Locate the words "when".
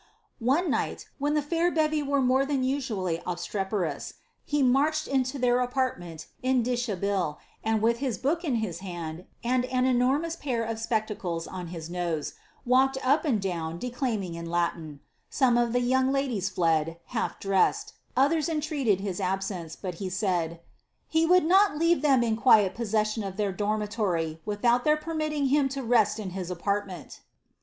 1.19-1.35